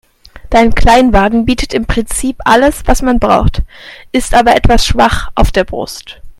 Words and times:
Dein 0.49 0.73
Kleinwagen 0.73 1.45
bietet 1.45 1.75
im 1.75 1.85
Prinzip 1.85 2.37
alles, 2.43 2.87
was 2.87 3.03
man 3.03 3.19
braucht, 3.19 3.61
ist 4.11 4.33
aber 4.33 4.55
etwas 4.55 4.83
schwach 4.83 5.29
auf 5.35 5.51
der 5.51 5.63
Brust. 5.63 6.21